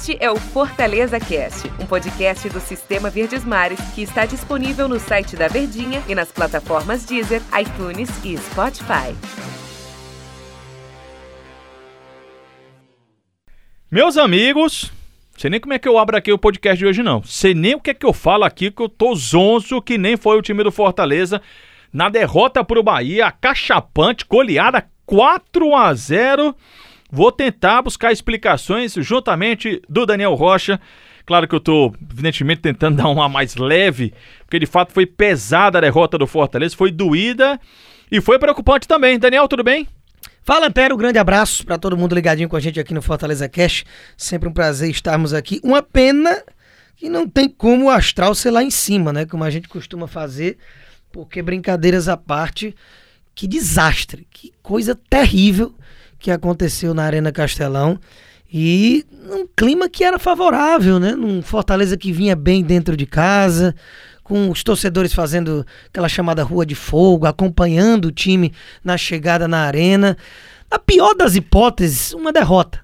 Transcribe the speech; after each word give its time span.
Este 0.00 0.16
é 0.18 0.30
o 0.30 0.36
Fortaleza 0.36 1.20
Cast, 1.20 1.70
um 1.78 1.84
podcast 1.84 2.48
do 2.48 2.58
Sistema 2.58 3.10
Verdes 3.10 3.44
Mares 3.44 3.78
que 3.94 4.00
está 4.00 4.24
disponível 4.24 4.88
no 4.88 4.98
site 4.98 5.36
da 5.36 5.46
Verdinha 5.46 6.02
e 6.08 6.14
nas 6.14 6.32
plataformas 6.32 7.04
Deezer, 7.04 7.42
iTunes 7.60 8.08
e 8.24 8.34
Spotify. 8.38 9.14
Meus 13.92 14.16
amigos, 14.16 14.90
sei 15.36 15.50
nem 15.50 15.60
como 15.60 15.74
é 15.74 15.78
que 15.78 15.86
eu 15.86 15.98
abro 15.98 16.16
aqui 16.16 16.32
o 16.32 16.38
podcast 16.38 16.78
de 16.78 16.86
hoje 16.86 17.02
não. 17.02 17.22
Sei 17.22 17.52
nem 17.52 17.74
o 17.74 17.80
que 17.80 17.90
é 17.90 17.94
que 17.94 18.06
eu 18.06 18.14
falo 18.14 18.44
aqui 18.44 18.70
que 18.70 18.80
eu 18.80 18.88
tô 18.88 19.14
zonzo 19.14 19.82
que 19.82 19.98
nem 19.98 20.16
foi 20.16 20.38
o 20.38 20.42
time 20.42 20.64
do 20.64 20.72
Fortaleza 20.72 21.42
na 21.92 22.08
derrota 22.08 22.64
pro 22.64 22.82
Bahia, 22.82 23.30
cachapante, 23.30 24.24
goleada 24.26 24.88
4 25.04 25.76
a 25.76 25.92
0 25.92 26.56
Vou 27.10 27.32
tentar 27.32 27.82
buscar 27.82 28.12
explicações 28.12 28.94
juntamente 28.94 29.82
do 29.88 30.06
Daniel 30.06 30.34
Rocha. 30.34 30.80
Claro 31.26 31.48
que 31.48 31.54
eu 31.54 31.58
estou, 31.58 31.94
evidentemente, 32.10 32.60
tentando 32.60 32.96
dar 33.02 33.08
uma 33.08 33.28
mais 33.28 33.56
leve, 33.56 34.14
porque 34.44 34.58
de 34.58 34.66
fato 34.66 34.92
foi 34.92 35.06
pesada 35.06 35.78
a 35.78 35.80
derrota 35.80 36.16
do 36.16 36.26
Fortaleza, 36.26 36.76
foi 36.76 36.90
doída 36.90 37.60
e 38.10 38.20
foi 38.20 38.38
preocupante 38.38 38.86
também. 38.86 39.18
Daniel, 39.18 39.48
tudo 39.48 39.64
bem? 39.64 39.88
Fala, 40.42 40.66
Antero, 40.66 40.94
um 40.94 40.98
grande 40.98 41.18
abraço 41.18 41.64
para 41.66 41.78
todo 41.78 41.96
mundo 41.96 42.14
ligadinho 42.14 42.48
com 42.48 42.56
a 42.56 42.60
gente 42.60 42.80
aqui 42.80 42.94
no 42.94 43.02
Fortaleza 43.02 43.48
Cash. 43.48 43.84
Sempre 44.16 44.48
um 44.48 44.52
prazer 44.52 44.90
estarmos 44.90 45.34
aqui. 45.34 45.60
Uma 45.62 45.82
pena 45.82 46.42
que 46.96 47.08
não 47.08 47.28
tem 47.28 47.48
como 47.48 47.86
o 47.86 47.90
astral 47.90 48.34
ser 48.34 48.50
lá 48.50 48.62
em 48.62 48.70
cima, 48.70 49.12
né? 49.12 49.26
Como 49.26 49.44
a 49.44 49.50
gente 49.50 49.68
costuma 49.68 50.06
fazer, 50.06 50.58
porque 51.12 51.42
brincadeiras 51.42 52.08
à 52.08 52.16
parte, 52.16 52.74
que 53.34 53.46
desastre, 53.46 54.26
que 54.30 54.52
coisa 54.62 54.94
terrível 55.08 55.74
que 56.20 56.30
aconteceu 56.30 56.94
na 56.94 57.02
Arena 57.04 57.32
Castelão 57.32 57.98
e 58.52 59.04
um 59.30 59.46
clima 59.56 59.88
que 59.88 60.04
era 60.04 60.18
favorável, 60.18 61.00
né? 61.00 61.12
Num 61.12 61.40
Fortaleza 61.40 61.96
que 61.96 62.12
vinha 62.12 62.36
bem 62.36 62.62
dentro 62.62 62.96
de 62.96 63.06
casa, 63.06 63.74
com 64.22 64.50
os 64.50 64.62
torcedores 64.62 65.14
fazendo 65.14 65.66
aquela 65.88 66.08
chamada 66.08 66.42
rua 66.42 66.66
de 66.66 66.74
fogo, 66.74 67.26
acompanhando 67.26 68.06
o 68.06 68.12
time 68.12 68.52
na 68.84 68.96
chegada 68.96 69.48
na 69.48 69.64
arena. 69.64 70.16
A 70.70 70.78
pior 70.78 71.14
das 71.14 71.34
hipóteses, 71.34 72.12
uma 72.12 72.32
derrota. 72.32 72.80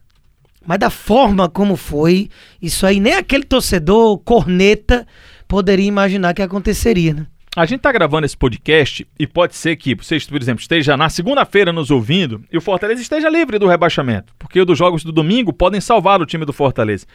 Mas 0.65 0.79
da 0.79 0.91
forma 0.91 1.49
como 1.49 1.77
foi, 1.77 2.29
isso 2.61 2.87
aí 2.87 2.99
nem 2.99 3.15
aquele 3.15 3.45
torcedor 3.45 4.19
corneta 4.19 5.07
poderia 5.47 5.87
imaginar 5.87 6.35
que 6.35 6.43
aconteceria, 6.43 7.15
né? 7.15 7.27
A 7.57 7.65
gente 7.65 7.79
está 7.79 7.91
gravando 7.91 8.27
esse 8.27 8.37
podcast 8.37 9.09
e 9.19 9.27
pode 9.27 9.57
ser 9.57 9.77
que 9.77 9.95
você, 9.95 10.19
por 10.29 10.43
exemplo, 10.43 10.61
esteja 10.61 10.95
na 10.95 11.09
segunda-feira 11.09 11.73
nos 11.73 11.91
ouvindo 11.91 12.45
e 12.53 12.59
o 12.59 12.61
Fortaleza 12.61 13.01
esteja 13.01 13.31
livre 13.31 13.59
do 13.59 13.67
rebaixamento, 13.67 14.35
porque 14.39 14.61
os 14.61 14.77
jogos 14.77 15.03
do 15.03 15.11
domingo 15.11 15.55
podem 15.55 15.81
salvar 15.81 16.21
o 16.21 16.27
time 16.27 16.45
do 16.45 16.53
Fortaleza. 16.53 17.07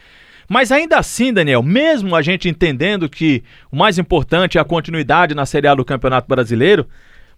Mas 0.48 0.72
ainda 0.72 0.98
assim, 0.98 1.32
Daniel, 1.32 1.62
mesmo 1.62 2.16
a 2.16 2.22
gente 2.22 2.48
entendendo 2.48 3.08
que 3.08 3.44
o 3.70 3.76
mais 3.76 3.98
importante 4.00 4.58
é 4.58 4.60
a 4.60 4.64
continuidade 4.64 5.32
na 5.32 5.46
Série 5.46 5.68
A 5.68 5.76
do 5.76 5.84
Campeonato 5.84 6.26
Brasileiro, 6.26 6.88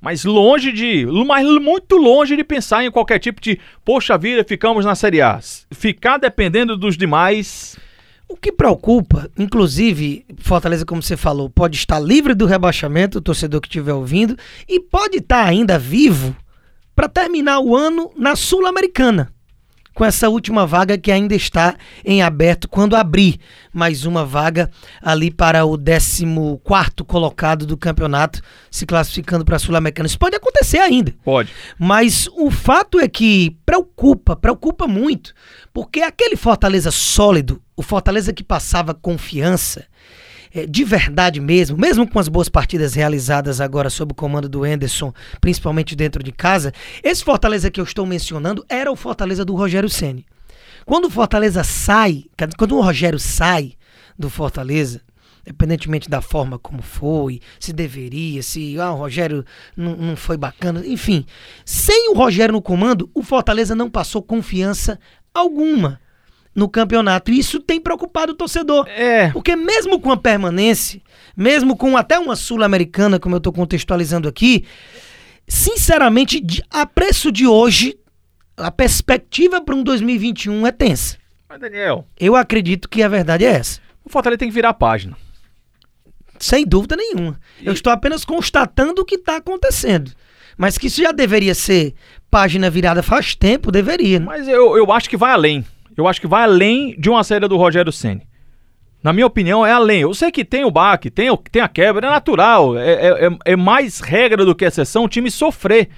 mas 0.01 0.25
longe 0.25 0.73
de, 0.73 1.05
mas 1.27 1.47
muito 1.61 1.99
longe 1.99 2.35
de 2.35 2.43
pensar 2.43 2.87
em 2.87 2.91
qualquer 2.91 3.19
tipo 3.19 3.39
de, 3.39 3.61
poxa 3.85 4.17
vida, 4.17 4.43
ficamos 4.45 4.83
na 4.83 4.95
Série 4.95 5.21
A. 5.21 5.39
Ficar 5.71 6.17
dependendo 6.17 6.75
dos 6.75 6.97
demais 6.97 7.77
o 8.35 8.37
que 8.37 8.51
preocupa, 8.51 9.31
inclusive, 9.39 10.27
Fortaleza, 10.39 10.85
como 10.85 11.01
você 11.01 11.17
falou, 11.17 11.49
pode 11.49 11.77
estar 11.77 12.01
livre 12.01 12.35
do 12.35 12.47
rebaixamento, 12.47 13.19
o 13.19 13.21
torcedor 13.21 13.61
que 13.61 13.69
estiver 13.69 13.93
ouvindo, 13.93 14.37
e 14.69 14.81
pode 14.81 15.19
estar 15.19 15.47
ainda 15.47 15.79
vivo 15.79 16.37
para 16.97 17.09
terminar 17.09 17.61
o 17.61 17.77
ano 17.77 18.11
na 18.17 18.35
Sul-Americana 18.35 19.33
com 19.95 20.05
essa 20.05 20.29
última 20.29 20.67
vaga 20.67 20.99
que 20.99 21.13
ainda 21.13 21.35
está 21.35 21.77
em 22.05 22.21
aberto 22.21 22.69
quando 22.69 22.97
abrir 22.97 23.39
mais 23.73 24.05
uma 24.05 24.25
vaga 24.25 24.69
ali 25.01 25.31
para 25.31 25.65
o 25.65 25.79
14 25.79 27.05
colocado 27.07 27.65
do 27.65 27.77
campeonato, 27.77 28.41
se 28.71 28.85
classificando 28.85 29.45
para 29.45 29.57
a 29.57 29.59
Sul-Americana. 29.59 30.09
Isso 30.09 30.19
pode 30.19 30.35
acontecer 30.35 30.79
ainda. 30.79 31.15
Pode. 31.25 31.53
Mas 31.79 32.29
o 32.33 32.51
fato 32.51 32.99
é 32.99 33.07
que 33.07 33.57
preocupa, 33.65 34.35
preocupa 34.35 34.87
muito, 34.87 35.33
porque 35.73 36.01
aquele 36.01 36.35
Fortaleza 36.37 36.91
sólido, 36.91 37.63
o 37.77 37.83
Fortaleza 37.83 38.33
que 38.33 38.45
passava 38.45 38.95
confiança, 38.95 39.87
é, 40.55 40.67
de 40.67 40.85
verdade 40.85 41.41
mesmo, 41.41 41.77
mesmo 41.77 42.09
com 42.09 42.19
as 42.19 42.29
boas 42.29 42.49
partidas 42.49 42.95
realizadas 42.95 43.61
agora 43.61 43.91
sob 43.91 44.13
o 44.13 44.15
comando 44.15 44.49
do 44.49 44.65
Enderson, 44.65 45.13
principalmente 45.41 45.97
dentro 45.97 46.23
de 46.23 46.31
casa, 46.31 46.73
esse 47.03 47.25
Fortaleza 47.25 47.71
que 47.71 47.81
eu 47.81 47.85
estou 47.85 48.07
mencionando 48.07 48.65
era 48.69 48.91
o 48.91 48.97
Fortaleza 48.97 49.45
do 49.45 49.55
Rogério 49.55 49.89
Ceni. 49.89 50.25
Quando 50.87 51.07
o 51.07 51.11
Fortaleza 51.11 51.65
sai, 51.65 52.25
quando 52.57 52.77
o 52.77 52.81
Rogério 52.81 53.19
sai 53.19 53.73
do 54.17 54.31
Fortaleza, 54.31 55.01
independentemente 55.45 56.09
da 56.09 56.21
forma 56.21 56.59
como 56.59 56.83
foi, 56.83 57.41
se 57.59 57.73
deveria, 57.73 58.43
se 58.43 58.79
ah, 58.79 58.93
o 58.93 58.97
Rogério 58.97 59.45
não, 59.77 59.97
não 59.97 60.17
foi 60.17 60.37
bacana, 60.37 60.87
enfim, 60.87 61.27
sem 61.65 62.11
o 62.11 62.15
Rogério 62.15 62.53
no 62.53 62.63
comando, 62.63 63.11
o 63.13 63.23
Fortaleza 63.23 63.75
não 63.75 63.91
passou 63.91 64.23
confiança 64.23 65.01
alguma 65.35 66.01
no 66.55 66.69
campeonato. 66.69 67.31
E 67.31 67.39
isso 67.39 67.59
tem 67.61 67.81
preocupado 67.81 68.33
o 68.33 68.37
torcedor. 68.37 68.87
É. 68.89 69.31
Porque 69.31 69.57
mesmo 69.57 69.99
com 70.01 70.13
a 70.13 70.17
permanência, 70.17 71.01
mesmo 71.37 71.77
com 71.77 71.97
até 71.97 72.19
uma 72.19 72.37
sul-americana, 72.37 73.19
como 73.19 73.35
eu 73.35 73.39
estou 73.39 73.53
contextualizando 73.53 74.29
aqui, 74.29 74.65
sinceramente, 75.49 76.43
a 76.71 76.87
preço 76.87 77.33
de 77.33 77.47
hoje, 77.47 77.99
a 78.57 78.71
perspectiva 78.71 79.61
para 79.61 79.75
um 79.75 79.83
2021 79.83 80.67
é 80.67 80.73
tensa. 80.73 81.19
Mas, 81.49 81.61
Daniel. 81.61 82.07
Eu 82.19 82.37
acredito 82.37 82.89
que 82.89 83.03
a 83.03 83.09
verdade 83.09 83.45
é 83.45 83.49
essa. 83.49 83.81
O 84.05 84.11
Fortaleza 84.11 84.39
tem 84.39 84.49
que 84.49 84.55
virar 84.55 84.71
a 84.71 84.75
página. 84.75 85.17
Sem 86.39 86.65
dúvida 86.65 86.97
nenhuma. 86.97 87.39
E... 87.61 87.67
Eu 87.67 87.73
estou 87.73 87.93
apenas 87.93 88.25
constatando 88.25 89.03
o 89.03 89.05
que 89.05 89.17
está 89.17 89.37
acontecendo. 89.37 90.13
Mas 90.57 90.79
que 90.79 90.87
isso 90.87 91.03
já 91.03 91.11
deveria 91.11 91.55
ser 91.55 91.95
página 92.31 92.71
virada 92.71 93.03
faz 93.03 93.35
tempo, 93.35 93.73
deveria. 93.73 94.21
Né? 94.21 94.27
Mas 94.27 94.47
eu, 94.47 94.77
eu 94.77 94.93
acho 94.93 95.11
que 95.11 95.17
vai 95.17 95.33
além 95.33 95.65
eu 95.97 96.09
acho 96.09 96.21
que 96.21 96.27
vai 96.27 96.43
além 96.43 96.95
de 96.99 97.09
uma 97.09 97.23
saída 97.25 97.49
do 97.49 97.57
Rogério 97.57 97.93
Ceni. 97.93 98.23
Na 99.03 99.13
minha 99.13 99.27
opinião, 99.27 99.67
é 99.67 99.71
além. 99.71 100.01
Eu 100.01 100.15
sei 100.15 100.33
que 100.33 100.45
tem 100.45 100.65
o 100.65 100.71
baque, 100.71 101.11
tem, 101.11 101.29
o, 101.29 101.37
tem 101.37 101.61
a 101.61 101.69
quebra, 101.69 102.07
é 102.07 102.11
natural. 102.11 102.79
É, 102.79 102.93
é, 102.93 103.27
é, 103.27 103.31
é 103.53 103.57
mais 103.57 104.01
regra 104.01 104.47
do 104.47 104.55
que 104.55 104.65
exceção 104.65 105.05
o 105.05 105.09
time 105.09 105.31
sofrer 105.31 105.91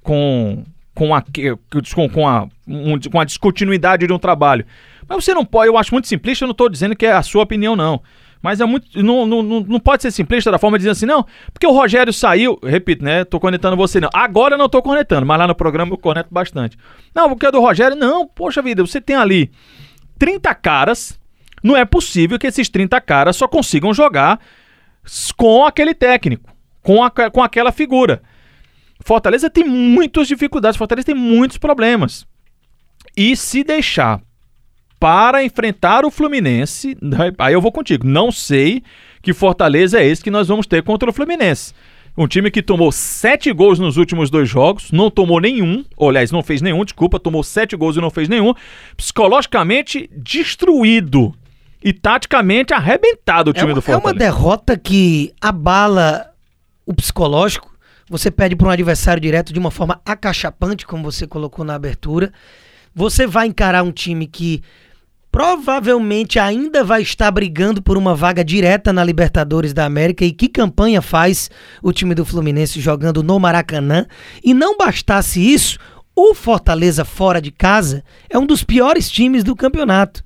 com, 0.00 0.62
com, 0.94 1.12
a, 1.12 1.22
com, 1.22 2.08
com, 2.08 2.28
a, 2.28 2.46
um, 2.66 3.00
com 3.00 3.18
a 3.18 3.24
descontinuidade 3.24 4.06
de 4.06 4.12
um 4.12 4.18
trabalho. 4.18 4.64
Mas 5.08 5.24
você 5.24 5.34
não 5.34 5.44
pode, 5.44 5.68
eu 5.68 5.76
acho 5.76 5.92
muito 5.92 6.06
simplista, 6.06 6.44
eu 6.44 6.46
não 6.46 6.52
estou 6.52 6.68
dizendo 6.68 6.94
que 6.94 7.04
é 7.04 7.12
a 7.12 7.22
sua 7.22 7.42
opinião, 7.42 7.74
não. 7.74 8.00
Mas 8.42 8.60
é 8.60 8.64
muito. 8.64 9.02
Não, 9.02 9.24
não, 9.24 9.42
não 9.42 9.80
pode 9.80 10.02
ser 10.02 10.10
simplista 10.10 10.50
da 10.50 10.58
forma 10.58 10.76
de 10.76 10.82
dizer 10.82 10.90
assim, 10.90 11.06
não, 11.06 11.24
porque 11.52 11.66
o 11.66 11.70
Rogério 11.70 12.12
saiu. 12.12 12.58
Repito, 12.62 13.04
né? 13.04 13.24
Tô 13.24 13.38
conectando 13.38 13.76
você, 13.76 14.00
não. 14.00 14.10
Agora 14.12 14.54
eu 14.54 14.58
não 14.58 14.68
tô 14.68 14.82
conectando, 14.82 15.24
mas 15.24 15.38
lá 15.38 15.46
no 15.46 15.54
programa 15.54 15.92
eu 15.92 15.98
conecto 15.98 16.34
bastante. 16.34 16.76
Não, 17.14 17.28
porque 17.28 17.46
é 17.46 17.52
do 17.52 17.60
Rogério, 17.60 17.96
não, 17.96 18.26
poxa 18.26 18.60
vida, 18.60 18.84
você 18.84 19.00
tem 19.00 19.14
ali 19.14 19.50
30 20.18 20.52
caras. 20.56 21.18
Não 21.62 21.76
é 21.76 21.84
possível 21.84 22.40
que 22.40 22.48
esses 22.48 22.68
30 22.68 23.00
caras 23.00 23.36
só 23.36 23.46
consigam 23.46 23.94
jogar 23.94 24.40
com 25.36 25.64
aquele 25.64 25.94
técnico, 25.94 26.52
com, 26.82 27.04
a, 27.04 27.10
com 27.10 27.40
aquela 27.40 27.70
figura. 27.70 28.20
Fortaleza 29.04 29.48
tem 29.48 29.64
muitas 29.64 30.26
dificuldades, 30.26 30.76
Fortaleza 30.76 31.06
tem 31.06 31.14
muitos 31.14 31.58
problemas. 31.58 32.26
E 33.16 33.36
se 33.36 33.62
deixar 33.62 34.20
para 35.02 35.42
enfrentar 35.42 36.04
o 36.04 36.12
Fluminense. 36.12 36.96
Né? 37.02 37.32
Aí 37.36 37.54
eu 37.54 37.60
vou 37.60 37.72
contigo. 37.72 38.06
Não 38.06 38.30
sei 38.30 38.84
que 39.20 39.32
Fortaleza 39.32 40.00
é 40.00 40.06
esse 40.06 40.22
que 40.22 40.30
nós 40.30 40.46
vamos 40.46 40.64
ter 40.64 40.80
contra 40.84 41.10
o 41.10 41.12
Fluminense. 41.12 41.74
Um 42.16 42.28
time 42.28 42.52
que 42.52 42.62
tomou 42.62 42.92
sete 42.92 43.52
gols 43.52 43.80
nos 43.80 43.96
últimos 43.96 44.30
dois 44.30 44.48
jogos, 44.48 44.92
não 44.92 45.10
tomou 45.10 45.40
nenhum, 45.40 45.84
ou, 45.96 46.10
aliás, 46.10 46.30
não 46.30 46.40
fez 46.40 46.62
nenhum, 46.62 46.84
desculpa, 46.84 47.18
tomou 47.18 47.42
sete 47.42 47.74
gols 47.74 47.96
e 47.96 48.00
não 48.00 48.10
fez 48.10 48.28
nenhum. 48.28 48.54
Psicologicamente 48.96 50.08
destruído 50.16 51.34
e 51.82 51.92
taticamente 51.92 52.72
arrebentado 52.72 53.50
o 53.50 53.52
time 53.52 53.64
é 53.64 53.68
uma, 53.70 53.74
do 53.74 53.82
Fortaleza. 53.82 54.08
É 54.08 54.12
uma 54.12 54.16
derrota 54.16 54.78
que 54.78 55.32
abala 55.40 56.30
o 56.86 56.94
psicológico. 56.94 57.72
Você 58.08 58.30
perde 58.30 58.54
para 58.54 58.68
um 58.68 58.70
adversário 58.70 59.20
direto 59.20 59.52
de 59.52 59.58
uma 59.58 59.72
forma 59.72 60.00
acachapante, 60.06 60.86
como 60.86 61.02
você 61.02 61.26
colocou 61.26 61.64
na 61.64 61.74
abertura. 61.74 62.32
Você 62.94 63.26
vai 63.26 63.48
encarar 63.48 63.82
um 63.82 63.90
time 63.90 64.28
que 64.28 64.62
provavelmente 65.32 66.38
ainda 66.38 66.84
vai 66.84 67.00
estar 67.00 67.30
brigando 67.30 67.80
por 67.80 67.96
uma 67.96 68.14
vaga 68.14 68.44
direta 68.44 68.92
na 68.92 69.02
Libertadores 69.02 69.72
da 69.72 69.86
América. 69.86 70.26
E 70.26 70.30
que 70.30 70.46
campanha 70.46 71.00
faz 71.00 71.50
o 71.82 71.90
time 71.90 72.14
do 72.14 72.26
Fluminense 72.26 72.78
jogando 72.78 73.22
no 73.22 73.40
Maracanã? 73.40 74.06
E 74.44 74.52
não 74.52 74.76
bastasse 74.76 75.40
isso, 75.40 75.78
o 76.14 76.34
Fortaleza 76.34 77.02
fora 77.02 77.40
de 77.40 77.50
casa 77.50 78.04
é 78.28 78.38
um 78.38 78.44
dos 78.44 78.62
piores 78.62 79.10
times 79.10 79.42
do 79.42 79.56
campeonato. 79.56 80.22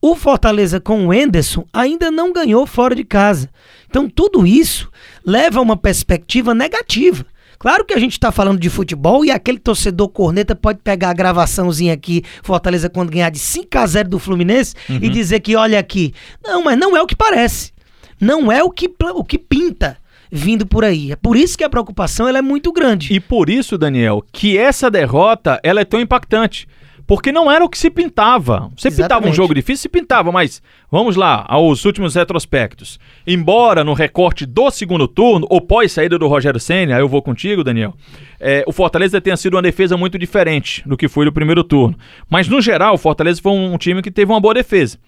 O 0.00 0.14
Fortaleza 0.14 0.80
com 0.80 1.06
o 1.06 1.12
Enderson 1.12 1.66
ainda 1.70 2.10
não 2.10 2.32
ganhou 2.32 2.66
fora 2.66 2.94
de 2.94 3.04
casa. 3.04 3.50
Então 3.88 4.08
tudo 4.08 4.46
isso 4.46 4.90
leva 5.24 5.58
a 5.58 5.62
uma 5.62 5.76
perspectiva 5.76 6.54
negativa 6.54 7.26
Claro 7.58 7.84
que 7.84 7.94
a 7.94 7.98
gente 7.98 8.18
tá 8.20 8.30
falando 8.30 8.58
de 8.60 8.68
futebol 8.70 9.24
e 9.24 9.30
aquele 9.30 9.58
torcedor 9.58 10.08
corneta 10.08 10.54
pode 10.54 10.80
pegar 10.82 11.10
a 11.10 11.14
gravaçãozinha 11.14 11.92
aqui, 11.94 12.22
Fortaleza 12.42 12.88
quando 12.90 13.10
ganhar 13.10 13.30
de 13.30 13.38
5 13.38 13.78
a 13.78 13.86
0 13.86 14.08
do 14.10 14.18
Fluminense 14.18 14.74
Uhum. 14.88 14.98
e 15.02 15.08
dizer 15.08 15.40
que 15.40 15.56
olha 15.56 15.78
aqui. 15.78 16.12
Não, 16.44 16.62
mas 16.62 16.78
não 16.78 16.96
é 16.96 17.02
o 17.02 17.06
que 17.06 17.16
parece. 17.16 17.72
Não 18.20 18.50
é 18.50 18.62
o 18.62 18.70
que, 18.70 18.90
o 19.14 19.24
que 19.24 19.38
pinta 19.38 19.96
vindo 20.30 20.66
por 20.66 20.84
aí. 20.84 21.12
É 21.12 21.16
por 21.16 21.36
isso 21.36 21.56
que 21.56 21.64
a 21.64 21.70
preocupação 21.70 22.28
ela 22.28 22.38
é 22.38 22.42
muito 22.42 22.72
grande. 22.72 23.12
E 23.12 23.20
por 23.20 23.48
isso, 23.48 23.78
Daniel, 23.78 24.24
que 24.32 24.56
essa 24.58 24.90
derrota 24.90 25.60
ela 25.62 25.80
é 25.80 25.84
tão 25.84 26.00
impactante. 26.00 26.66
Porque 27.06 27.30
não 27.30 27.50
era 27.50 27.64
o 27.64 27.68
que 27.68 27.78
se 27.78 27.88
pintava. 27.88 28.70
Você 28.76 28.90
pintava 28.90 29.04
um 29.14 29.28
Exatamente. 29.28 29.36
jogo 29.36 29.54
difícil, 29.54 29.82
se 29.82 29.88
pintava, 29.88 30.32
mas 30.32 30.60
vamos 30.90 31.14
lá, 31.14 31.44
aos 31.48 31.84
últimos 31.84 32.14
retrospectos. 32.14 32.98
Embora 33.26 33.84
no 33.84 33.92
recorte 33.92 34.44
do 34.44 34.70
segundo 34.70 35.06
turno, 35.06 35.46
ou 35.48 35.60
pós 35.60 35.92
saída 35.92 36.18
do 36.18 36.26
Rogério 36.26 36.58
Senna, 36.58 36.96
aí 36.96 37.00
eu 37.00 37.08
vou 37.08 37.22
contigo, 37.22 37.62
Daniel, 37.62 37.94
é, 38.40 38.64
o 38.66 38.72
Fortaleza 38.72 39.20
tenha 39.20 39.36
sido 39.36 39.54
uma 39.54 39.62
defesa 39.62 39.96
muito 39.96 40.18
diferente 40.18 40.82
do 40.86 40.96
que 40.96 41.06
foi 41.06 41.24
no 41.24 41.32
primeiro 41.32 41.62
turno. 41.62 41.96
Mas 42.28 42.48
no 42.48 42.60
geral, 42.60 42.94
o 42.94 42.98
Fortaleza 42.98 43.40
foi 43.40 43.52
um 43.52 43.78
time 43.78 44.02
que 44.02 44.10
teve 44.10 44.32
uma 44.32 44.40
boa 44.40 44.54
defesa. 44.54 44.98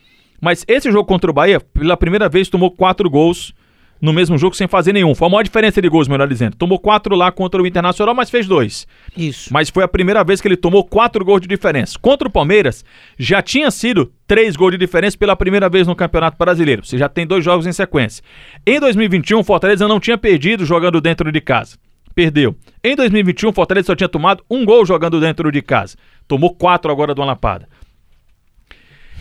Mas 0.41 0.65
esse 0.69 0.91
jogo 0.93 1.05
contra 1.05 1.31
o 1.31 1.35
Bahia, 1.35 1.59
pela 1.59 1.97
primeira 1.97 2.29
vez, 2.29 2.49
tomou 2.49 2.71
quatro 2.71 3.11
gols 3.11 3.53
no 4.01 4.13
mesmo 4.13 4.39
jogo 4.39 4.55
sem 4.55 4.69
fazer 4.69 4.93
nenhum. 4.93 5.15
Foi 5.15 5.27
a 5.27 5.31
maior 5.31 5.43
diferença 5.43 5.81
de 5.83 5.89
gols, 5.89 6.09
melhor 6.09 6.29
dizendo. 6.29 6.57
Tomou 6.57 6.79
quatro 6.79 7.15
lá 7.15 7.31
contra 7.31 7.63
o 7.63 7.67
Internacional, 7.67 8.15
mas 8.15 8.31
fez 8.31 8.47
dois. 8.47 8.87
Isso. 9.17 9.53
Mas 9.53 9.71
foi 9.71 9.85
a 9.85 9.89
primeira 9.89 10.23
vez 10.25 10.41
que 10.41 10.49
ele 10.49 10.57
tomou 10.57 10.85
quatro 10.85 11.25
gols 11.25 11.41
de 11.41 11.49
diferença. 11.49 11.99
Contra 12.01 12.29
o 12.29 12.31
Palmeiras, 12.31 12.85
já 13.19 13.43
tinha 13.43 13.71
sido 13.71 14.13
três 14.27 14.57
gols 14.57 14.73
de 14.73 14.79
diferença 14.79 15.17
pela 15.17 15.37
primeira 15.37 15.69
vez 15.69 15.87
no 15.87 15.97
Campeonato 15.97 16.37
Brasileiro. 16.39 16.85
Você 16.85 16.97
já 16.97 17.09
tem 17.09 17.27
dois 17.27 17.45
jogos 17.45 17.67
em 17.67 17.73
sequência. 17.73 18.23
Em 18.67 18.79
2021, 18.79 19.41
o 19.41 19.45
Fortaleza 19.45 19.89
não 19.89 20.01
tinha 20.01 20.19
perdido 20.19 20.65
jogando 20.65 21.01
dentro 21.01 21.31
de 21.33 21.41
casa. 21.41 21.77
Perdeu. 22.15 22.57
Em 22.83 22.97
2021, 22.97 23.51
o 23.51 23.53
Fortaleza 23.53 23.87
só 23.87 23.95
tinha 23.95 24.09
tomado 24.09 24.43
um 24.51 24.65
gol 24.65 24.85
jogando 24.85 25.21
dentro 25.21 25.53
de 25.53 25.63
casa. 25.63 25.97
Tomou 26.27 26.55
quatro 26.55 26.91
agora 26.91 27.15
do 27.15 27.23
Lapada. 27.23 27.69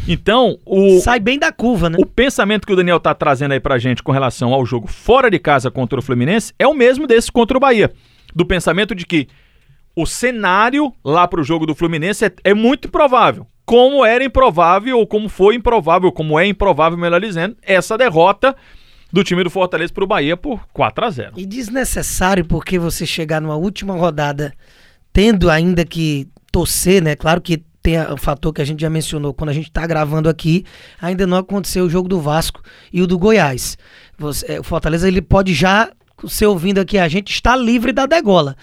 Então, 0.07 0.57
o, 0.65 0.99
Sai 1.01 1.19
bem 1.19 1.37
da 1.37 1.51
curva, 1.51 1.89
né? 1.89 1.97
o 1.99 2.05
pensamento 2.05 2.65
que 2.65 2.73
o 2.73 2.75
Daniel 2.75 2.99
tá 2.99 3.13
trazendo 3.13 3.51
aí 3.51 3.59
pra 3.59 3.77
gente 3.77 4.01
com 4.01 4.11
relação 4.11 4.53
ao 4.53 4.65
jogo 4.65 4.87
fora 4.87 5.29
de 5.29 5.37
casa 5.37 5.69
contra 5.69 5.99
o 5.99 6.01
Fluminense 6.01 6.53
é 6.57 6.67
o 6.67 6.73
mesmo 6.73 7.05
desse 7.05 7.31
contra 7.31 7.57
o 7.57 7.59
Bahia. 7.59 7.91
Do 8.33 8.45
pensamento 8.45 8.95
de 8.95 9.05
que 9.05 9.27
o 9.95 10.05
cenário 10.05 10.93
lá 11.03 11.27
pro 11.27 11.43
jogo 11.43 11.65
do 11.65 11.75
Fluminense 11.75 12.25
é, 12.25 12.31
é 12.43 12.53
muito 12.53 12.87
improvável. 12.87 13.45
Como 13.65 14.05
era 14.05 14.23
improvável, 14.23 14.97
ou 14.97 15.05
como 15.05 15.27
foi 15.27 15.55
improvável, 15.55 16.11
como 16.11 16.39
é 16.39 16.45
improvável, 16.45 16.97
melhor 16.97 17.19
dizendo, 17.19 17.57
essa 17.61 17.97
derrota 17.97 18.55
do 19.11 19.23
time 19.23 19.43
do 19.43 19.49
Fortaleza 19.49 19.91
pro 19.91 20.07
Bahia 20.07 20.37
por 20.37 20.65
4 20.71 21.05
a 21.05 21.09
0 21.09 21.33
E 21.37 21.45
desnecessário 21.45 22.45
porque 22.45 22.77
você 22.77 23.05
chegar 23.05 23.41
numa 23.41 23.55
última 23.55 23.95
rodada 23.95 24.53
tendo 25.11 25.49
ainda 25.49 25.83
que 25.83 26.27
torcer, 26.51 27.01
né? 27.01 27.15
Claro 27.15 27.41
que 27.41 27.63
tem 27.87 27.97
o 28.11 28.17
fator 28.17 28.51
que 28.51 28.61
a 28.61 28.65
gente 28.65 28.81
já 28.81 28.89
mencionou 28.89 29.33
quando 29.33 29.49
a 29.49 29.53
gente 29.53 29.71
tá 29.71 29.87
gravando 29.87 30.27
aqui, 30.27 30.65
ainda 31.01 31.25
não 31.25 31.37
aconteceu 31.37 31.85
o 31.85 31.89
jogo 31.89 32.09
do 32.09 32.19
Vasco 32.19 32.61
e 32.91 33.01
o 33.01 33.07
do 33.07 33.17
Goiás. 33.17 33.77
Você- 34.17 34.55
é, 34.55 34.59
o 34.59 34.63
Fortaleza 34.63 35.07
ele 35.07 35.21
pode 35.21 35.53
já, 35.53 35.89
você 36.21 36.45
ouvindo 36.45 36.79
aqui 36.79 36.97
a 36.97 37.07
gente, 37.07 37.31
está 37.31 37.55
livre 37.55 37.93
da 37.93 38.05
degola. 38.05 38.57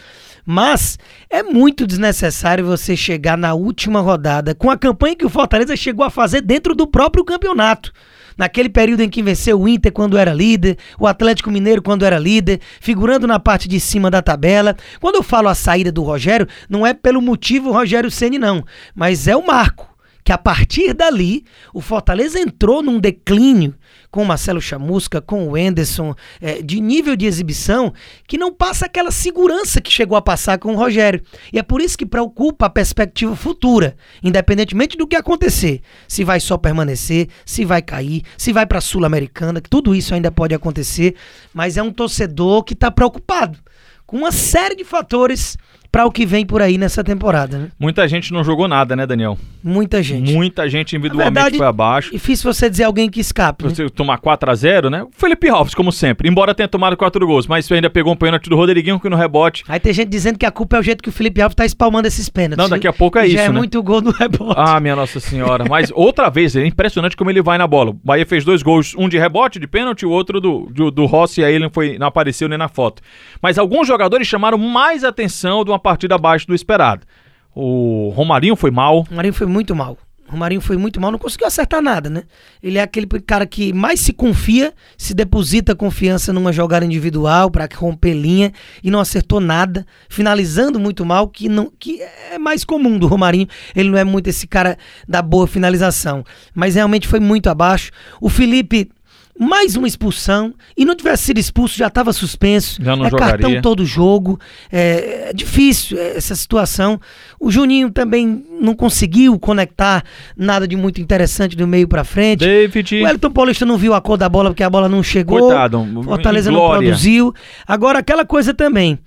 Mas 0.44 0.98
é 1.30 1.42
muito 1.42 1.86
desnecessário 1.86 2.66
você 2.66 2.94
chegar 2.94 3.38
na 3.38 3.54
última 3.54 4.02
rodada 4.02 4.54
com 4.54 4.68
a 4.70 4.76
campanha 4.76 5.16
que 5.16 5.24
o 5.24 5.30
Fortaleza 5.30 5.74
chegou 5.74 6.04
a 6.04 6.10
fazer 6.10 6.42
dentro 6.42 6.74
do 6.74 6.86
próprio 6.86 7.24
campeonato. 7.24 7.92
Naquele 8.36 8.68
período 8.68 9.00
em 9.00 9.08
que 9.08 9.22
venceu 9.22 9.60
o 9.60 9.68
Inter 9.68 9.92
quando 9.92 10.18
era 10.18 10.32
líder, 10.32 10.78
o 10.98 11.06
Atlético 11.06 11.50
Mineiro 11.50 11.82
quando 11.82 12.04
era 12.04 12.18
líder, 12.18 12.60
figurando 12.80 13.26
na 13.26 13.38
parte 13.38 13.68
de 13.68 13.78
cima 13.78 14.10
da 14.10 14.20
tabela. 14.20 14.76
Quando 15.00 15.16
eu 15.16 15.22
falo 15.22 15.48
a 15.48 15.54
saída 15.54 15.92
do 15.92 16.02
Rogério, 16.02 16.48
não 16.68 16.86
é 16.86 16.92
pelo 16.92 17.22
motivo 17.22 17.72
Rogério 17.72 18.10
Ceni 18.10 18.38
não, 18.38 18.64
mas 18.94 19.28
é 19.28 19.36
o 19.36 19.46
marco 19.46 19.94
que 20.24 20.32
a 20.32 20.38
partir 20.38 20.94
dali 20.94 21.44
o 21.72 21.82
Fortaleza 21.82 22.40
entrou 22.40 22.82
num 22.82 22.98
declínio 22.98 23.74
com 24.14 24.22
o 24.22 24.24
Marcelo 24.24 24.60
Chamusca, 24.60 25.20
com 25.20 25.48
o 25.48 25.58
Enderson, 25.58 26.14
eh, 26.40 26.62
de 26.62 26.80
nível 26.80 27.16
de 27.16 27.26
exibição 27.26 27.92
que 28.28 28.38
não 28.38 28.54
passa 28.54 28.86
aquela 28.86 29.10
segurança 29.10 29.80
que 29.80 29.90
chegou 29.90 30.16
a 30.16 30.22
passar 30.22 30.56
com 30.56 30.72
o 30.72 30.76
Rogério. 30.76 31.20
E 31.52 31.58
é 31.58 31.64
por 31.64 31.80
isso 31.80 31.98
que 31.98 32.06
preocupa 32.06 32.66
a 32.66 32.70
perspectiva 32.70 33.34
futura, 33.34 33.96
independentemente 34.22 34.96
do 34.96 35.04
que 35.04 35.16
acontecer. 35.16 35.80
Se 36.06 36.22
vai 36.22 36.38
só 36.38 36.56
permanecer, 36.56 37.26
se 37.44 37.64
vai 37.64 37.82
cair, 37.82 38.22
se 38.38 38.52
vai 38.52 38.64
para 38.64 38.78
a 38.78 38.80
Sul-Americana, 38.80 39.60
que 39.60 39.68
tudo 39.68 39.96
isso 39.96 40.14
ainda 40.14 40.30
pode 40.30 40.54
acontecer, 40.54 41.16
mas 41.52 41.76
é 41.76 41.82
um 41.82 41.92
torcedor 41.92 42.62
que 42.62 42.74
está 42.74 42.92
preocupado 42.92 43.58
com 44.06 44.18
uma 44.18 44.30
série 44.30 44.76
de 44.76 44.84
fatores 44.84 45.56
para 45.94 46.04
o 46.04 46.10
que 46.10 46.26
vem 46.26 46.44
por 46.44 46.60
aí 46.60 46.76
nessa 46.76 47.04
temporada. 47.04 47.56
Né? 47.56 47.68
Muita 47.78 48.08
gente 48.08 48.32
não 48.32 48.42
jogou 48.42 48.66
nada, 48.66 48.96
né, 48.96 49.06
Daniel? 49.06 49.38
Muita 49.62 50.02
gente. 50.02 50.32
Muita 50.32 50.68
gente 50.68 50.96
individualmente 50.96 51.32
verdade, 51.32 51.56
foi 51.56 51.66
abaixo. 51.68 52.10
Difícil 52.10 52.52
você 52.52 52.68
dizer 52.68 52.82
alguém 52.82 53.08
que 53.08 53.20
escape. 53.20 53.62
Né? 53.62 53.70
Você 53.70 53.88
tomar 53.88 54.18
4 54.18 54.50
a 54.50 54.54
0 54.56 54.90
né? 54.90 55.04
O 55.04 55.10
Felipe 55.12 55.48
Alves, 55.48 55.72
como 55.72 55.92
sempre. 55.92 56.28
Embora 56.28 56.52
tenha 56.52 56.66
tomado 56.66 56.96
4 56.96 57.24
gols, 57.24 57.46
mas 57.46 57.70
ainda 57.70 57.88
pegou 57.88 58.12
um 58.12 58.16
pênalti 58.16 58.50
do 58.50 58.56
Rodriguinho 58.56 58.98
que 58.98 59.08
no 59.08 59.14
rebote. 59.14 59.62
Aí 59.68 59.78
tem 59.78 59.92
gente 59.92 60.08
dizendo 60.08 60.36
que 60.36 60.44
a 60.44 60.50
culpa 60.50 60.78
é 60.78 60.80
o 60.80 60.82
jeito 60.82 61.00
que 61.00 61.10
o 61.10 61.12
Felipe 61.12 61.40
Alves 61.40 61.54
tá 61.54 61.64
espalmando 61.64 62.08
esses 62.08 62.28
pênaltis. 62.28 62.58
Não, 62.58 62.68
daqui 62.68 62.88
a 62.88 62.92
pouco 62.92 63.16
é 63.16 63.22
Já 63.22 63.28
isso, 63.28 63.38
é 63.38 63.48
né? 63.50 63.56
muito 63.56 63.80
gol 63.80 64.00
no 64.02 64.10
rebote. 64.10 64.54
Ah, 64.56 64.80
minha 64.80 64.96
Nossa 64.96 65.20
Senhora. 65.20 65.64
Mas 65.70 65.92
outra 65.94 66.28
vez, 66.28 66.56
é 66.56 66.66
impressionante 66.66 67.16
como 67.16 67.30
ele 67.30 67.40
vai 67.40 67.56
na 67.56 67.68
bola. 67.68 67.90
O 67.90 68.00
Bahia 68.02 68.26
fez 68.26 68.44
dois 68.44 68.64
gols, 68.64 68.96
um 68.98 69.08
de 69.08 69.16
rebote, 69.16 69.60
de 69.60 69.68
pênalti, 69.68 70.04
o 70.04 70.10
outro 70.10 70.40
do, 70.40 70.68
do, 70.72 70.90
do 70.90 71.06
Rossi, 71.06 71.40
e 71.40 71.44
aí 71.44 71.54
ele 71.54 71.64
não, 71.64 71.70
foi, 71.70 71.98
não 71.98 72.08
apareceu 72.08 72.48
nem 72.48 72.58
na 72.58 72.66
foto. 72.66 73.00
Mas 73.40 73.58
alguns 73.58 73.86
jogadores 73.86 74.26
chamaram 74.26 74.58
mais 74.58 75.04
atenção 75.04 75.64
de 75.64 75.70
uma 75.70 75.83
partida 75.84 76.14
abaixo 76.14 76.46
do 76.46 76.54
esperado. 76.54 77.06
O 77.54 78.08
Romarinho 78.16 78.56
foi 78.56 78.70
mal. 78.70 79.06
O 79.10 79.14
Marinho 79.14 79.34
foi 79.34 79.46
muito 79.46 79.76
mal. 79.76 79.98
O 80.32 80.36
Marinho 80.36 80.62
foi 80.62 80.78
muito 80.78 80.98
mal, 80.98 81.12
não 81.12 81.18
conseguiu 81.18 81.46
acertar 81.46 81.82
nada, 81.82 82.08
né? 82.08 82.22
Ele 82.62 82.78
é 82.78 82.82
aquele 82.82 83.06
cara 83.20 83.46
que 83.46 83.74
mais 83.74 84.00
se 84.00 84.10
confia, 84.10 84.72
se 84.96 85.12
deposita 85.12 85.74
confiança 85.74 86.32
numa 86.32 86.50
jogada 86.50 86.84
individual 86.84 87.50
para 87.50 87.68
romper 87.76 88.14
linha 88.14 88.50
e 88.82 88.90
não 88.90 89.00
acertou 89.00 89.38
nada, 89.38 89.86
finalizando 90.08 90.80
muito 90.80 91.04
mal, 91.04 91.28
que 91.28 91.46
não 91.46 91.70
que 91.78 92.00
é 92.32 92.38
mais 92.38 92.64
comum 92.64 92.98
do 92.98 93.06
Romarinho. 93.06 93.46
Ele 93.76 93.90
não 93.90 93.98
é 93.98 94.02
muito 94.02 94.28
esse 94.28 94.46
cara 94.46 94.78
da 95.06 95.20
boa 95.20 95.46
finalização, 95.46 96.24
mas 96.54 96.74
realmente 96.74 97.06
foi 97.06 97.20
muito 97.20 97.50
abaixo. 97.50 97.92
O 98.18 98.30
Felipe 98.30 98.90
mais 99.38 99.74
uma 99.76 99.88
expulsão 99.88 100.54
e 100.76 100.84
não 100.84 100.94
tivesse 100.94 101.24
sido 101.24 101.38
expulso 101.38 101.76
já 101.76 101.88
estava 101.88 102.12
suspenso. 102.12 102.82
Já 102.82 102.94
não 102.94 103.06
é 103.06 103.10
jogaria. 103.10 103.38
cartão 103.38 103.62
todo 103.62 103.84
jogo. 103.84 104.38
É, 104.70 105.30
é 105.30 105.32
difícil 105.32 105.98
essa 105.98 106.34
situação. 106.34 107.00
O 107.38 107.50
Juninho 107.50 107.90
também 107.90 108.44
não 108.60 108.74
conseguiu 108.74 109.38
conectar 109.38 110.04
nada 110.36 110.68
de 110.68 110.76
muito 110.76 111.00
interessante 111.00 111.56
do 111.56 111.66
meio 111.66 111.88
pra 111.88 112.04
frente. 112.04 112.40
David. 112.40 113.02
O 113.02 113.08
Elton 113.08 113.30
Paulista 113.30 113.66
não 113.66 113.76
viu 113.76 113.92
a 113.92 114.00
cor 114.00 114.16
da 114.16 114.28
bola 114.28 114.50
porque 114.50 114.62
a 114.62 114.70
bola 114.70 114.88
não 114.88 115.02
chegou. 115.02 115.40
Coitado. 115.40 115.84
Fortaleza 116.04 116.50
não 116.50 116.68
produziu. 116.68 117.34
Agora, 117.66 117.98
aquela 117.98 118.24
coisa 118.24 118.54
também. 118.54 118.98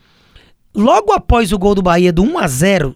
Logo 0.75 1.13
após 1.13 1.51
o 1.51 1.57
gol 1.57 1.73
do 1.73 1.81
Bahia 1.81 2.11
do 2.11 2.21
1 2.21 2.37
a 2.37 2.47
0 2.47 2.95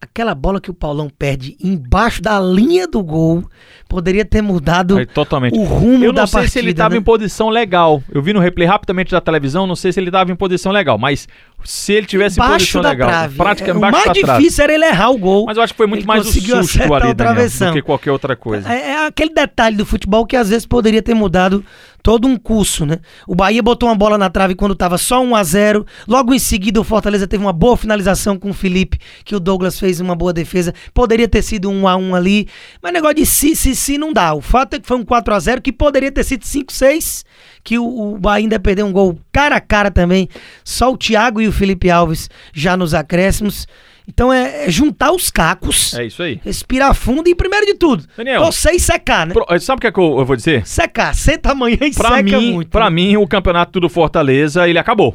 aquela 0.00 0.34
bola 0.34 0.60
que 0.60 0.70
o 0.70 0.74
Paulão 0.74 1.10
perde 1.10 1.56
embaixo 1.62 2.22
da 2.22 2.38
linha 2.40 2.86
do 2.86 3.02
gol 3.02 3.44
poderia 3.88 4.24
ter 4.24 4.42
mudado 4.42 4.98
Aí, 4.98 5.06
totalmente. 5.06 5.58
o 5.58 5.62
rumo 5.64 6.04
Eu 6.04 6.12
da 6.12 6.22
não 6.22 6.26
sei 6.26 6.40
partida. 6.40 6.52
se 6.52 6.58
ele 6.58 6.70
estava 6.70 6.94
né? 6.94 7.00
em 7.00 7.02
posição 7.02 7.48
legal. 7.48 8.02
Eu 8.12 8.22
vi 8.22 8.32
no 8.32 8.40
replay 8.40 8.66
rapidamente 8.68 9.10
da 9.10 9.20
televisão, 9.20 9.66
não 9.66 9.74
sei 9.74 9.92
se 9.92 9.98
ele 9.98 10.08
estava 10.08 10.30
em 10.30 10.36
posição 10.36 10.70
legal, 10.70 10.98
mas 10.98 11.26
se 11.64 11.92
ele 11.92 12.06
tivesse 12.06 12.36
posição 12.36 12.80
da 12.80 12.90
legal, 12.90 13.08
trave. 13.08 13.36
prática 13.36 13.70
É, 13.70 13.74
o 13.74 13.80
mais 13.80 13.92
da 14.04 14.12
trave. 14.12 14.38
difícil 14.38 14.64
era 14.64 14.74
ele 14.74 14.84
errar 14.84 15.10
o 15.10 15.18
gol. 15.18 15.46
Mas 15.46 15.56
eu 15.56 15.62
acho 15.62 15.72
que 15.72 15.76
foi 15.76 15.86
muito 15.86 16.00
Ele 16.00 16.06
mais 16.06 16.26
o 16.26 16.32
susto 16.32 16.94
ali, 16.94 17.10
o 17.10 17.14
Daniel, 17.14 17.48
do 17.48 17.72
que 17.72 17.82
qualquer 17.82 18.12
outra 18.12 18.36
coisa. 18.36 18.72
É, 18.72 18.90
é 18.90 19.06
aquele 19.06 19.34
detalhe 19.34 19.76
do 19.76 19.84
futebol 19.84 20.24
que 20.24 20.36
às 20.36 20.48
vezes 20.48 20.64
poderia 20.64 21.02
ter 21.02 21.14
mudado 21.14 21.64
todo 22.02 22.26
um 22.26 22.36
curso, 22.36 22.86
né? 22.86 23.00
O 23.26 23.34
Bahia 23.34 23.62
botou 23.62 23.88
uma 23.88 23.94
bola 23.94 24.16
na 24.16 24.30
trave 24.30 24.54
quando 24.54 24.74
tava 24.74 24.96
só 24.96 25.22
1 25.22 25.34
a 25.34 25.42
0 25.42 25.86
Logo 26.06 26.32
em 26.32 26.38
seguida, 26.38 26.80
o 26.80 26.84
Fortaleza 26.84 27.26
teve 27.26 27.44
uma 27.44 27.52
boa 27.52 27.76
finalização 27.76 28.38
com 28.38 28.50
o 28.50 28.54
Felipe, 28.54 28.98
que 29.24 29.34
o 29.34 29.40
Douglas 29.40 29.78
fez 29.78 30.00
uma 30.00 30.14
boa 30.14 30.32
defesa. 30.32 30.72
Poderia 30.94 31.28
ter 31.28 31.42
sido 31.42 31.70
1 31.70 31.88
a 31.88 31.96
1 31.96 32.14
ali, 32.14 32.48
mas 32.82 32.92
negócio 32.92 33.16
de 33.16 33.26
si, 33.26 33.54
si, 33.54 33.74
si 33.74 33.98
não 33.98 34.12
dá. 34.12 34.32
O 34.32 34.40
fato 34.40 34.74
é 34.74 34.78
que 34.80 34.86
foi 34.86 34.96
um 34.96 35.04
4 35.04 35.34
a 35.34 35.38
0 35.38 35.60
que 35.60 35.72
poderia 35.72 36.10
ter 36.10 36.24
sido 36.24 36.44
5 36.44 36.72
6 36.72 37.24
que 37.62 37.78
o, 37.78 37.84
o 38.14 38.18
Bahia 38.18 38.44
ainda 38.44 38.58
perdeu 38.58 38.86
um 38.86 38.92
gol 38.92 39.18
cara 39.30 39.56
a 39.56 39.60
cara 39.60 39.90
também. 39.90 40.28
Só 40.64 40.90
o 40.90 40.96
Thiago 40.96 41.40
e 41.40 41.47
o 41.48 41.52
Felipe 41.52 41.90
Alves 41.90 42.28
já 42.52 42.76
nos 42.76 42.94
acréscimos. 42.94 43.66
Então 44.06 44.32
é, 44.32 44.64
é 44.66 44.70
juntar 44.70 45.12
os 45.12 45.30
cacos, 45.30 45.92
É 45.92 46.06
isso 46.06 46.22
aí. 46.22 46.40
respirar 46.42 46.94
fundo 46.94 47.28
e, 47.28 47.34
primeiro 47.34 47.66
de 47.66 47.74
tudo, 47.74 48.04
Daniel. 48.16 48.40
você 48.42 48.70
e 48.72 48.80
secar, 48.80 49.26
né? 49.26 49.34
Pro- 49.34 49.46
Sabe 49.60 49.76
o 49.76 49.80
que, 49.82 49.86
é 49.86 49.92
que 49.92 50.00
eu, 50.00 50.18
eu 50.18 50.24
vou 50.24 50.34
dizer? 50.34 50.66
Secar, 50.66 51.14
senta 51.14 51.52
amanhã 51.52 51.76
e 51.82 51.92
Pra 51.94 52.16
seca 52.16 52.22
mim, 52.38 52.52
muito. 52.54 52.70
pra 52.70 52.84
né? 52.88 52.90
mim, 52.90 53.16
o 53.18 53.26
campeonato 53.28 53.78
do 53.78 53.88
Fortaleza, 53.88 54.66
ele 54.66 54.78
acabou. 54.78 55.14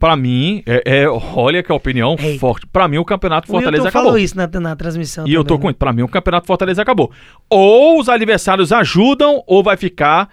Pra 0.00 0.14
mim, 0.16 0.62
é, 0.64 1.02
é- 1.02 1.08
olha 1.08 1.60
que 1.62 1.72
opinião 1.72 2.14
Eita. 2.18 2.38
forte. 2.38 2.66
Pra 2.68 2.86
mim, 2.86 2.98
o 2.98 3.04
campeonato 3.04 3.50
o 3.50 3.52
Wilton 3.56 3.64
Fortaleza 3.64 3.90
falou 3.90 4.10
acabou. 4.10 4.24
isso 4.24 4.36
na, 4.36 4.46
na 4.60 4.76
transmissão 4.76 5.26
E 5.26 5.34
eu 5.34 5.42
tô 5.42 5.54
também, 5.56 5.60
com 5.62 5.68
né? 5.68 5.74
Pra 5.76 5.92
mim, 5.92 6.02
o 6.02 6.08
campeonato 6.08 6.46
Fortaleza 6.46 6.80
acabou. 6.80 7.10
Ou 7.50 7.98
os 8.00 8.08
adversários 8.08 8.70
ajudam, 8.72 9.42
ou 9.44 9.60
vai 9.62 9.76
ficar 9.76 10.28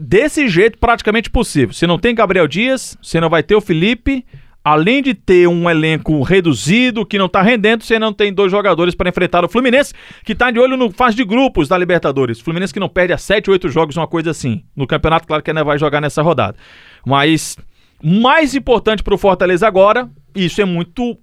desse 0.00 0.48
jeito 0.48 0.78
praticamente 0.78 1.28
possível. 1.28 1.74
Você 1.74 1.86
não 1.86 1.98
tem 1.98 2.14
Gabriel 2.14 2.48
Dias, 2.48 2.96
você 3.02 3.20
não 3.20 3.28
vai 3.28 3.42
ter 3.42 3.54
o 3.54 3.60
Felipe. 3.60 4.24
Além 4.62 5.02
de 5.02 5.14
ter 5.14 5.48
um 5.48 5.70
elenco 5.70 6.22
reduzido 6.22 7.06
que 7.06 7.16
não 7.16 7.26
está 7.26 7.40
rendendo, 7.40 7.82
você 7.82 7.98
não 7.98 8.12
tem 8.12 8.30
dois 8.30 8.50
jogadores 8.50 8.94
para 8.94 9.08
enfrentar 9.08 9.42
o 9.42 9.48
Fluminense, 9.48 9.94
que 10.22 10.32
está 10.32 10.50
de 10.50 10.58
olho 10.58 10.76
no 10.76 10.90
fase 10.90 11.16
de 11.16 11.24
grupos 11.24 11.66
da 11.66 11.78
Libertadores. 11.78 12.40
Fluminense 12.40 12.72
que 12.72 12.80
não 12.80 12.88
perde 12.88 13.14
a 13.14 13.18
7, 13.18 13.50
8 13.50 13.70
jogos, 13.70 13.96
uma 13.96 14.06
coisa 14.06 14.30
assim. 14.30 14.62
No 14.76 14.86
campeonato, 14.86 15.26
claro 15.26 15.42
que 15.42 15.50
ainda 15.50 15.64
vai 15.64 15.78
jogar 15.78 16.02
nessa 16.02 16.20
rodada. 16.20 16.58
Mas 17.06 17.56
mais 18.02 18.54
importante 18.54 19.02
para 19.02 19.14
o 19.14 19.18
Fortaleza 19.18 19.66
agora, 19.66 20.10
isso 20.34 20.60
é 20.60 20.66
muito 20.66 21.18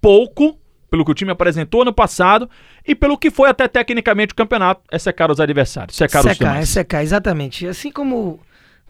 pouco 0.00 0.58
pelo 0.90 1.04
que 1.04 1.10
o 1.10 1.14
time 1.14 1.30
apresentou 1.30 1.84
no 1.84 1.92
passado 1.92 2.48
e 2.86 2.94
pelo 2.94 3.18
que 3.18 3.30
foi 3.30 3.48
até 3.48 3.68
tecnicamente 3.68 4.32
o 4.32 4.36
campeonato, 4.36 4.82
é 4.90 4.98
secar 4.98 5.30
os 5.30 5.40
adversários, 5.40 5.96
secar, 5.96 6.22
secar 6.22 6.32
os 6.32 6.38
demais. 6.38 6.62
É 6.62 6.66
secar, 6.66 7.02
exatamente. 7.02 7.66
Assim 7.66 7.90
como 7.90 8.40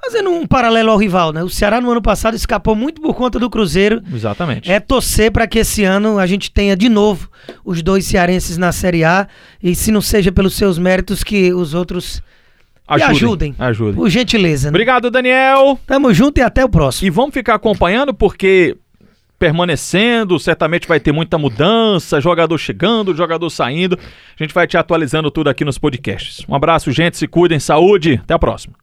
Fazendo 0.01 0.31
um 0.31 0.47
paralelo 0.47 0.91
ao 0.91 0.97
rival, 0.97 1.33
né? 1.33 1.43
O 1.43 1.51
Ceará 1.51 1.81
no 1.81 1.91
ano 1.91 2.01
passado 2.01 2.35
escapou 2.35 2.75
muito 2.75 3.01
por 3.01 3.15
conta 3.15 3.39
do 3.39 3.51
Cruzeiro. 3.51 4.01
Exatamente. 4.15 4.71
É 4.71 4.79
torcer 4.79 5.33
para 5.33 5.47
que 5.47 5.59
esse 5.59 5.83
ano 5.85 6.19
a 6.19 6.27
gente 6.27 6.51
tenha 6.53 6.77
de 6.77 6.89
novo 6.89 7.29
os 7.65 7.83
dois 7.83 8.07
cearenses 8.07 8.57
na 8.57 8.71
Série 8.71 9.05
A 9.05 9.27
e 9.63 9.75
se 9.75 9.91
não 9.91 10.01
seja 10.01 10.31
pelos 10.31 10.55
seus 10.55 10.79
méritos 10.79 11.25
que 11.25 11.53
os 11.53 11.75
outros 11.75 12.23
ajudem. 12.87 13.11
ajudem. 13.11 13.55
Ajudem. 13.59 13.95
Por 13.95 14.09
gentileza. 14.09 14.69
Né? 14.69 14.71
Obrigado, 14.71 15.11
Daniel. 15.11 15.79
Tamo 15.85 16.15
junto 16.15 16.39
e 16.39 16.43
até 16.43 16.65
o 16.65 16.69
próximo. 16.69 17.07
E 17.07 17.11
vamos 17.11 17.35
ficar 17.35 17.57
acompanhando 17.57 18.15
porque 18.15 18.77
permanecendo, 19.39 20.39
certamente 20.39 20.89
vai 20.89 20.99
ter 20.99 21.13
muita 21.13 21.39
mudança, 21.39 22.21
jogador 22.21 22.59
chegando, 22.59 23.15
jogador 23.15 23.49
saindo. 23.51 23.99
A 23.99 24.43
gente 24.43 24.53
vai 24.53 24.67
te 24.67 24.77
atualizando 24.77 25.31
tudo 25.31 25.49
aqui 25.49 25.65
nos 25.65 25.79
podcasts. 25.79 26.45
Um 26.49 26.55
abraço, 26.55 26.91
gente, 26.91 27.17
se 27.17 27.29
cuidem, 27.29 27.61
saúde, 27.61 28.21
até 28.23 28.35
a 28.35 28.39
próxima. 28.39 28.75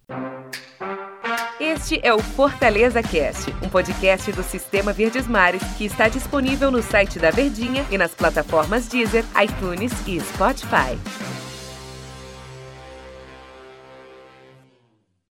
Este 1.59 2.00
é 2.03 2.13
o 2.13 2.19
Fortaleza 2.19 3.01
Cast, 3.01 3.53
um 3.62 3.69
podcast 3.69 4.31
do 4.31 4.43
Sistema 4.43 4.93
Verdes 4.93 5.27
Mares 5.27 5.63
que 5.77 5.85
está 5.85 6.07
disponível 6.07 6.69
no 6.69 6.81
site 6.81 7.17
da 7.19 7.31
Verdinha 7.31 7.85
e 7.91 7.97
nas 7.97 8.13
plataformas 8.13 8.88
Deezer, 8.88 9.24
iTunes 9.41 9.91
e 10.07 10.19
Spotify. 10.19 10.97